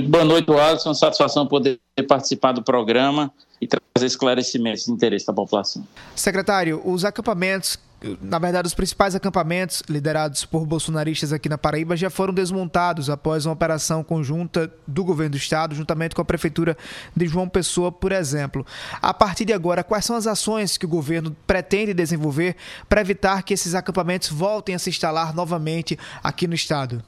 [0.00, 0.94] Muito boa noite, Alisson.
[0.94, 5.86] Satisfação poder participar do programa e trazer esclarecimentos de interesse da população.
[6.16, 7.78] Secretário, os acampamentos
[8.22, 13.44] na verdade, os principais acampamentos liderados por bolsonaristas aqui na Paraíba já foram desmontados após
[13.44, 16.78] uma operação conjunta do governo do estado, juntamente com a prefeitura
[17.14, 18.64] de João Pessoa, por exemplo.
[19.02, 22.56] A partir de agora, quais são as ações que o governo pretende desenvolver
[22.88, 27.04] para evitar que esses acampamentos voltem a se instalar novamente aqui no estado?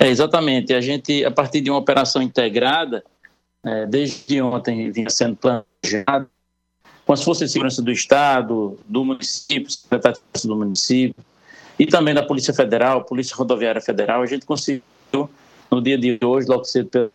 [0.00, 0.72] É, exatamente.
[0.72, 3.04] A gente, a partir de uma operação integrada,
[3.62, 6.26] é, desde ontem vinha sendo planejado
[7.04, 11.22] com as forças de segurança do Estado, do município, secretário do município,
[11.78, 14.82] e também da Polícia Federal, Polícia Rodoviária Federal, a gente conseguiu,
[15.70, 17.10] no dia de hoje, logo cedo pela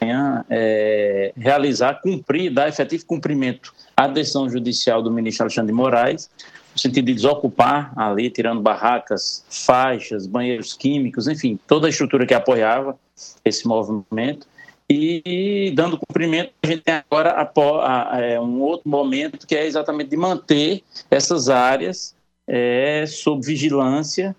[0.00, 6.28] manhã, é, realizar, cumprir, dar efetivo cumprimento à decisão judicial do ministro Alexandre de Moraes,
[6.76, 12.34] no sentido de desocupar ali, tirando barracas, faixas, banheiros químicos, enfim, toda a estrutura que
[12.34, 12.98] apoiava
[13.42, 14.46] esse movimento,
[14.88, 19.66] e dando cumprimento, a gente tem agora a, a, é, um outro momento que é
[19.66, 22.14] exatamente de manter essas áreas
[22.46, 24.36] é, sob vigilância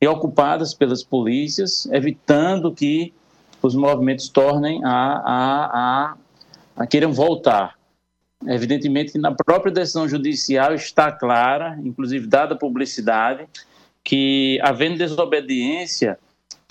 [0.00, 3.12] e ocupadas pelas polícias, evitando que
[3.62, 6.16] os movimentos tornem a, a, a,
[6.78, 7.76] a queiram voltar.
[8.46, 13.46] Evidentemente que na própria decisão judicial está clara, inclusive dada publicidade,
[14.02, 16.18] que havendo desobediência,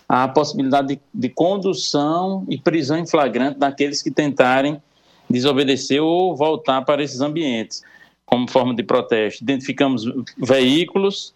[0.07, 4.81] a possibilidade de, de condução e prisão em flagrante daqueles que tentarem
[5.29, 7.81] desobedecer ou voltar para esses ambientes,
[8.25, 9.44] como forma de protesto.
[9.44, 10.05] Identificamos
[10.38, 11.33] veículos,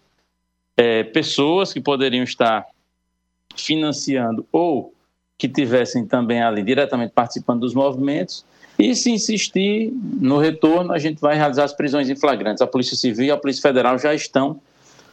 [0.76, 2.66] é, pessoas que poderiam estar
[3.56, 4.94] financiando ou
[5.36, 8.44] que tivessem também ali diretamente participando dos movimentos.
[8.78, 12.62] E se insistir no retorno, a gente vai realizar as prisões em flagrantes.
[12.62, 14.60] A Polícia Civil e a Polícia Federal já estão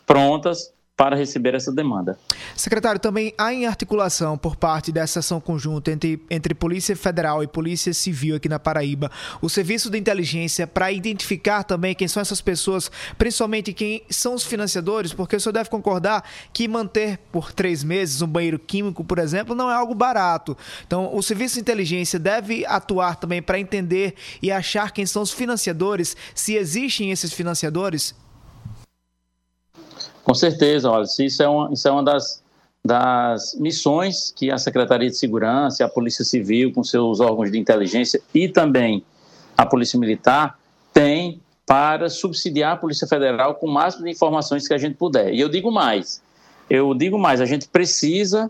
[0.05, 2.17] prontas para receber essa demanda.
[2.55, 7.47] Secretário, também há em articulação por parte dessa ação conjunta entre, entre Polícia Federal e
[7.47, 12.39] Polícia Civil aqui na Paraíba, o serviço de inteligência para identificar também quem são essas
[12.39, 17.83] pessoas, principalmente quem são os financiadores, porque o senhor deve concordar que manter por três
[17.83, 20.57] meses um banheiro químico, por exemplo, não é algo barato.
[20.87, 25.31] Então, o serviço de inteligência deve atuar também para entender e achar quem são os
[25.31, 28.15] financiadores, se existem esses financiadores
[30.25, 32.43] com certeza, olha, isso é uma, isso é uma das,
[32.83, 38.19] das missões que a Secretaria de Segurança, a Polícia Civil, com seus órgãos de inteligência
[38.33, 39.05] e também
[39.55, 40.57] a Polícia Militar,
[40.91, 45.31] tem para subsidiar a Polícia Federal com o máximo de informações que a gente puder.
[45.31, 46.23] E eu digo mais,
[46.67, 48.49] eu digo mais, a gente precisa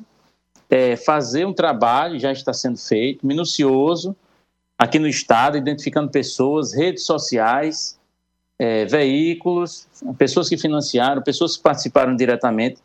[0.69, 4.15] é, fazer um trabalho, já está sendo feito, minucioso,
[4.77, 7.99] aqui no Estado, identificando pessoas, redes sociais,
[8.57, 12.77] é, veículos, pessoas que financiaram, pessoas que participaram diretamente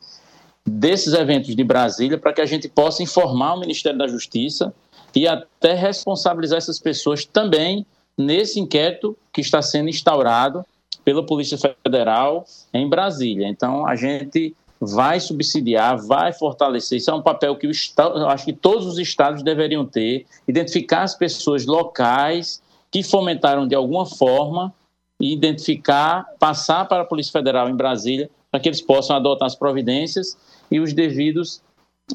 [0.66, 4.74] desses eventos de Brasília, para que a gente possa informar o Ministério da Justiça
[5.14, 7.86] e até responsabilizar essas pessoas também
[8.16, 10.64] nesse inquérito que está sendo instaurado
[11.04, 13.48] pela Polícia Federal em Brasília.
[13.48, 16.98] Então, a gente vai subsidiar, vai fortalecer.
[16.98, 21.02] Isso é um papel que o Estado, acho que todos os estados deveriam ter, identificar
[21.02, 24.72] as pessoas locais que fomentaram de alguma forma
[25.20, 29.54] e identificar, passar para a Polícia Federal em Brasília, para que eles possam adotar as
[29.54, 30.36] providências
[30.70, 31.62] e os devidos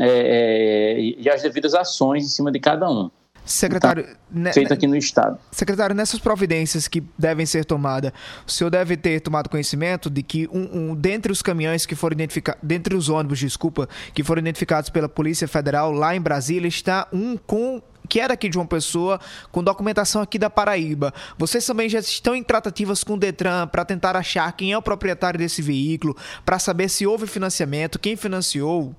[0.01, 3.09] é, é, e as devidas ações em cima de cada um.
[3.45, 4.03] Secretário,
[4.43, 5.37] tá feito aqui no estado.
[5.51, 8.11] Secretário, nessas providências que devem ser tomadas,
[8.45, 12.15] o senhor deve ter tomado conhecimento de que um, um dentre os caminhões que foram
[12.15, 17.07] identificados, dentre os ônibus, desculpa, que foram identificados pela Polícia Federal lá em Brasília, está
[17.13, 19.19] um com que é daqui de uma pessoa,
[19.51, 21.13] com documentação aqui da Paraíba.
[21.37, 24.81] Vocês também já estão em tratativas com o Detran para tentar achar quem é o
[24.81, 28.95] proprietário desse veículo, para saber se houve financiamento, quem financiou?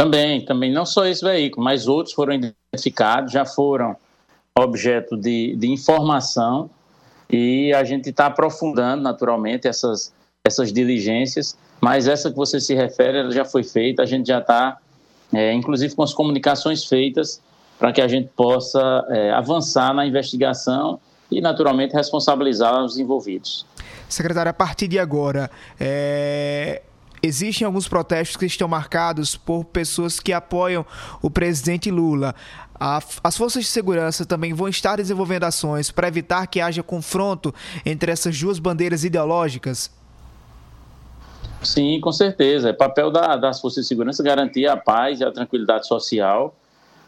[0.00, 3.94] Também, também, não só esse veículo, mas outros foram identificados, já foram
[4.58, 6.70] objeto de, de informação
[7.28, 10.10] e a gente está aprofundando naturalmente essas,
[10.42, 14.38] essas diligências, mas essa que você se refere, ela já foi feita, a gente já
[14.38, 14.78] está
[15.34, 17.42] é, inclusive com as comunicações feitas
[17.78, 20.98] para que a gente possa é, avançar na investigação
[21.30, 23.66] e, naturalmente, responsabilizar os envolvidos.
[24.08, 26.80] Secretário, a partir de agora, é...
[27.22, 30.84] existem alguns protestos que estão marcados por pessoas que apoiam
[31.22, 32.34] o presidente Lula.
[33.22, 38.10] As forças de segurança também vão estar desenvolvendo ações para evitar que haja confronto entre
[38.10, 39.90] essas duas bandeiras ideológicas?
[41.62, 42.70] Sim, com certeza.
[42.70, 46.54] É papel da, das forças de segurança garantir a paz e a tranquilidade social.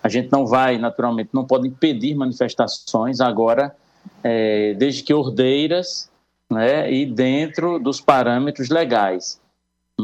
[0.02, 3.74] A gente não vai, naturalmente, não pode impedir manifestações agora,
[4.22, 6.10] é, desde que ordeiras
[6.50, 9.40] né, e dentro dos parâmetros legais.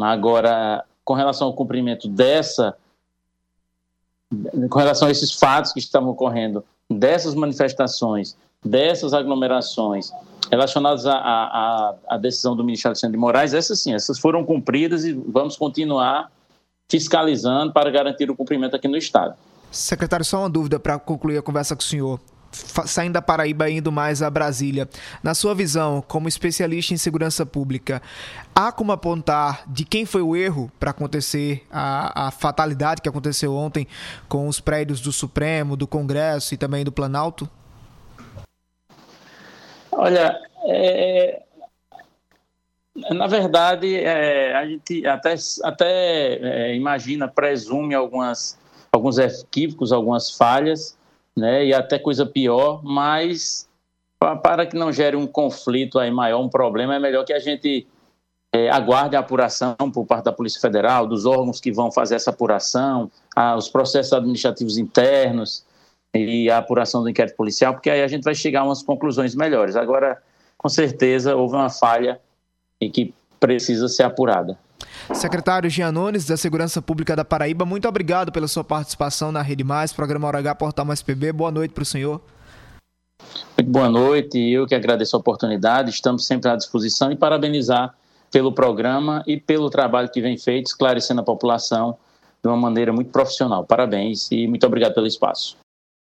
[0.05, 2.77] Agora, com relação ao cumprimento dessa
[4.69, 10.11] com relação a esses fatos que estavam ocorrendo, dessas manifestações, dessas aglomerações,
[10.51, 15.05] relacionadas à, à, à decisão do ministro Alexandre de Moraes, essas sim, essas foram cumpridas
[15.05, 16.31] e vamos continuar
[16.91, 19.35] fiscalizando para garantir o cumprimento aqui no Estado.
[19.71, 23.93] Secretário, só uma dúvida para concluir a conversa com o senhor saindo da Paraíba indo
[23.93, 24.89] mais a Brasília.
[25.23, 28.03] Na sua visão, como especialista em segurança pública,
[28.55, 33.55] há como apontar de quem foi o erro para acontecer a, a, fatalidade que aconteceu
[33.55, 33.87] ontem
[34.29, 37.49] com os prédios do Supremo, do Congresso e também do Planalto?
[39.93, 41.43] Olha, é,
[43.11, 48.59] na verdade, é, a gente até, até é, imagina, presume algumas,
[48.93, 50.98] alguns equívocos, algumas falhas,
[51.39, 53.69] né, e até coisa pior, mas
[54.19, 57.87] para que não gere um conflito aí maior, um problema, é melhor que a gente
[58.53, 62.31] é, aguarde a apuração por parte da Polícia Federal, dos órgãos que vão fazer essa
[62.31, 65.65] apuração, a, os processos administrativos internos
[66.15, 69.35] e a apuração do inquérito policial, porque aí a gente vai chegar a umas conclusões
[69.35, 69.77] melhores.
[69.77, 70.21] Agora,
[70.57, 72.21] com certeza, houve uma falha
[72.81, 74.59] e que precisa ser apurada.
[75.15, 79.93] Secretário Gianones, da Segurança Pública da Paraíba, muito obrigado pela sua participação na Rede Mais,
[79.93, 81.33] programa Hora H, Portal Mais PB.
[81.33, 82.21] Boa noite para o senhor.
[83.57, 87.95] Muito boa noite, eu que agradeço a oportunidade, estamos sempre à disposição e parabenizar
[88.31, 91.97] pelo programa e pelo trabalho que vem feito, esclarecendo a população
[92.43, 93.65] de uma maneira muito profissional.
[93.65, 95.57] Parabéns e muito obrigado pelo espaço.